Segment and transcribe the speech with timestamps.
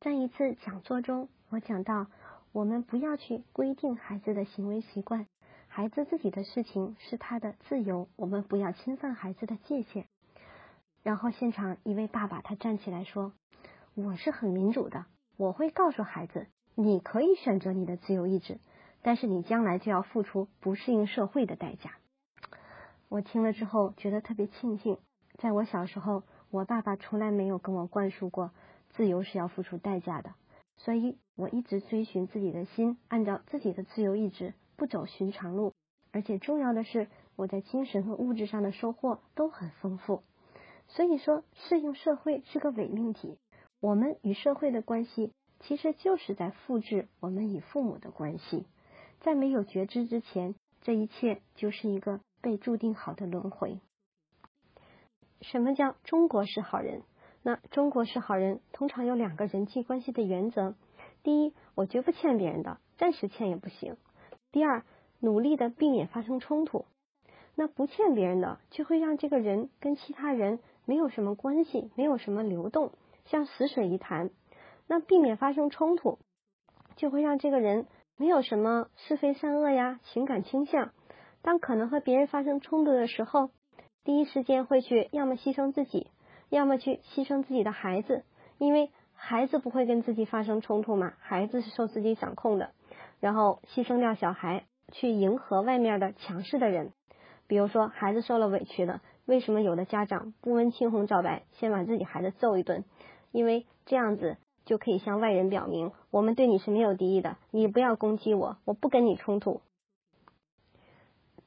[0.00, 2.06] 在一次讲座中，我讲到，
[2.52, 5.26] 我们不要去规定孩子的行为习惯，
[5.68, 10.06] 孩子自己的事情是他的自由，我们不要侵犯孩子的界限。
[11.02, 13.34] 然后现场一位爸爸他站起来说
[13.94, 15.04] ：“我是很民主的，
[15.36, 18.58] 我会告诉孩子，你可以选择你的自由意志，
[19.02, 21.90] 但是你将来就要付出不适应社会的代价。”
[23.10, 24.96] 我听了之后觉得特别庆幸，
[25.36, 28.50] 在我小时候，我爸爸从来没有跟我灌输过。
[28.90, 30.34] 自由是要付出代价的，
[30.76, 35.72] 所以我一直追寻自己的心，按照自己的自由意志，不走寻常路。
[36.12, 40.22] 而且重要的是，我在精神和物质上的收获都很丰富。
[40.88, 43.38] 所以说，适应社会是个伪命题。
[43.78, 48.66] 我们与社会的关系，其实就是在复制我们与父母的关系。
[49.20, 53.78] 在没有觉知之前，这一切就是一个被注定好的轮回。
[55.42, 57.02] 什么叫中国式好人？
[57.42, 60.74] 那中国式好人通常有两个人际关系的原则：
[61.22, 63.94] 第一，我绝不欠别人的，暂时欠也不行；
[64.52, 64.84] 第二，
[65.20, 66.84] 努力的避免发生冲突。
[67.54, 72.92] 那不欠别人的，就会让这个人跟其他人没有什么关系，没有什么流动，
[73.24, 74.30] 像死水一潭。
[74.86, 76.18] 那避免发生冲突，
[76.96, 77.86] 就会让这个人
[78.16, 80.92] 没有什么是非善恶呀，情感倾向。
[81.42, 83.50] 当可能和别人发生冲突的时候，
[84.04, 86.08] 第一时间会去要么牺牲自己。
[86.50, 88.24] 要么去牺牲自己的孩子，
[88.58, 92.72] 因为孩子不会跟自己发生冲突嘛，孩子是受自己掌控的。
[93.20, 96.92] 然后牺牲掉小孩，去迎合外面的强势的人。
[97.46, 102.84] 比如说，孩子受了委屈了，为什么有的家长不问青红皂白，先把自己孩子揍一顿？
[103.30, 109.60] 因为这样子就可以向外人表明，我们对你是没有敌意的，你不要攻击我，我不跟你冲突。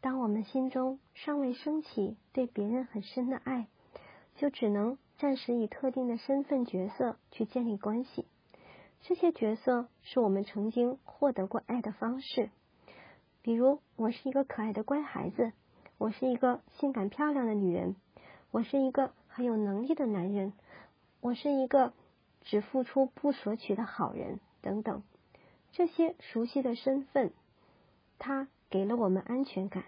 [0.00, 3.68] 当我们心中尚未升起对别人很深的爱。
[4.38, 8.24] 就只能暂时以特定的身份角色去建立关系，
[9.02, 12.50] 这些角色是我们曾经获得过爱的方式。
[13.42, 15.52] 比如，我是一个可爱的乖孩子，
[15.98, 17.96] 我是一个性感漂亮的女人，
[18.52, 20.52] 我是一个很有能力的男人，
[21.20, 21.92] 我是一个
[22.42, 25.02] 只付出不索取的好人，等等。
[25.72, 27.32] 这些熟悉的身份，
[28.20, 29.84] 它给了我们安全感，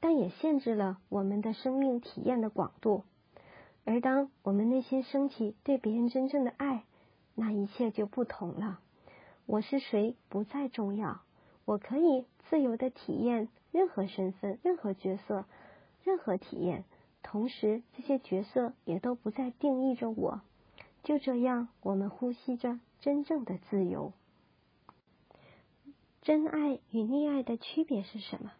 [0.00, 3.04] 但也限制了我们的生命体验的广度。
[3.86, 6.84] 而当我们内心升起对别人真正的爱，
[7.36, 8.80] 那一切就不同了。
[9.46, 11.20] 我是谁不再重要，
[11.64, 15.44] 我可以自由的体验任何身份、任何角色、
[16.02, 16.84] 任何体验。
[17.22, 20.40] 同时，这些角色也都不再定义着我。
[21.04, 24.12] 就这样，我们呼吸着真正的自由。
[26.22, 28.50] 真爱与溺爱的区别是什么？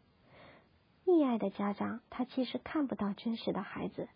[1.05, 4.09] 溺爱的家长，他其实看不到真实的孩子。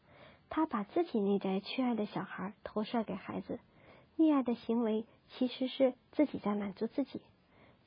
[0.50, 3.60] 他把自己内在缺爱的小孩投射给孩子，
[4.18, 7.22] 溺爱的行为其实是自己在满足自己。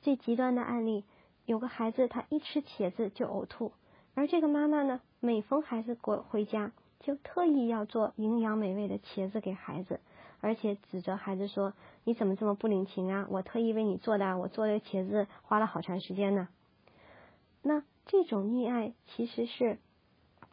[0.00, 1.04] 最极端的案例，
[1.44, 3.72] 有个孩子他一吃茄子就呕吐，
[4.14, 10.00] 而这个妈妈呢，每逢孩子过回家，就特意要做营养美味的茄子给孩子，
[10.40, 11.74] 而且指责孩子说
[12.04, 13.26] ：“你怎么这么不领情啊？
[13.30, 16.48] 我特意为你做的，我做的茄子花了好长时间呢。”
[17.60, 19.78] 那这种溺爱其实是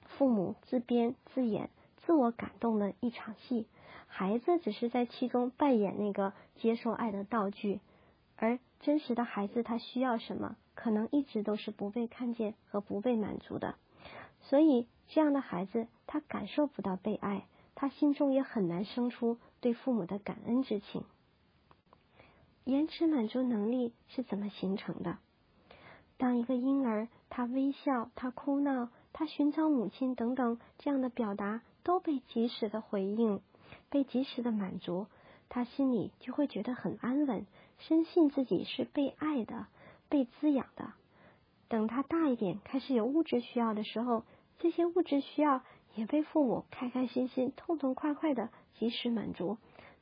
[0.05, 1.69] 父母自编自演。
[2.05, 3.67] 自我感动的一场戏，
[4.07, 7.79] 孩子只是在其中扮演那个接受爱的道具，
[8.35, 13.75] 而真实的孩子他需要什么，可能一直都是不被看见和不被满足的。
[14.41, 17.45] 所以，这样的孩子他感受不到被爱，
[17.75, 21.03] 他心中也很难生出对父母的感恩之情。
[22.63, 25.17] 延迟满足能力是怎么形成的？
[26.17, 31.61] 当一个婴儿他微笑、他哭闹、他寻找母亲等等这样的表达。
[31.83, 33.41] 都被及时的回应，
[33.89, 35.07] 被及时的满足，
[35.49, 37.45] 他心里就会觉得很安稳，
[37.79, 39.67] 深信自己是被爱的、
[40.09, 40.93] 被滋养的。
[41.67, 44.23] 等他大一点，开始有物质需要的时候，
[44.59, 45.61] 这些物质需要
[45.95, 49.57] 也被父母开开心心、痛痛快快的及时满足。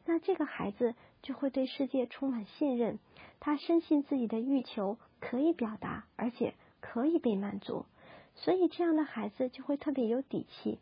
[0.05, 2.97] 那这个孩子就会对世界充满信任，
[3.39, 7.85] 他深信自己的欲求可以表达，而且可以被满足，
[8.33, 10.79] 所以这样的孩子就会特别有底气。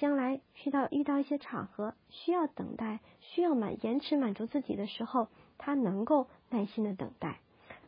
[0.00, 7.40] 将来遇到遇到一些场合需要等待，需要满延迟满足自己的时候，他能够耐心的等待。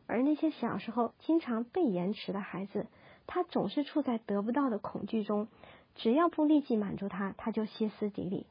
[0.06, 2.86] 而那些小时候经常被延迟的孩子，
[3.26, 5.48] 他总是处在得不到的恐惧中，
[5.94, 8.46] 只要不立即满足他，他就歇斯底里。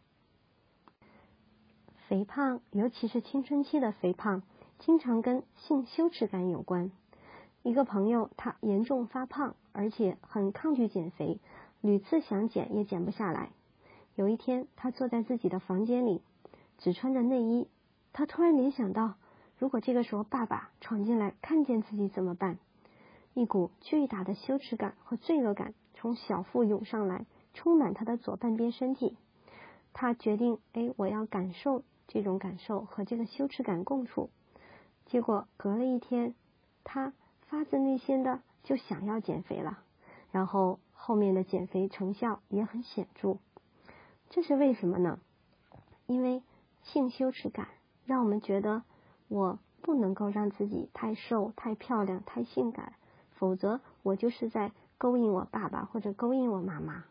[2.07, 4.41] 肥胖，尤其是青春期的肥胖，
[4.79, 6.91] 经常跟性羞耻感有关。
[7.61, 11.37] 一个朋友，他严重发胖，而且很抗拒减肥。
[11.81, 13.50] 屡次想减也减不下来。
[14.16, 16.22] 有一天，他坐在自己的房间里，
[16.78, 17.68] 只穿着内衣，
[18.13, 19.16] 他突然联想到，
[19.57, 22.57] 如果这个时候爸爸闯进来看见自己怎么办？
[23.33, 29.18] 一股巨大的羞耻感和罪恶感从小腹涌上来，充满他的左半边身体。
[29.94, 34.30] 他决定，哎，我要感受这种感受和这个羞耻感共处。
[35.06, 36.36] 结果隔了一天，
[36.83, 37.13] 他
[37.48, 39.80] 发自内心的就想要减肥了，
[40.31, 43.39] 然后后面的减肥成效也很显著。
[44.30, 45.19] 这是为什么呢？
[46.06, 46.44] 因为
[46.83, 47.69] 性羞耻感
[48.06, 48.83] 让我们觉得
[49.27, 52.94] 我不能够让自己太瘦、太漂亮、太性感，
[53.31, 57.06] 否则我就是在勾引我爸爸或者勾引我妈妈。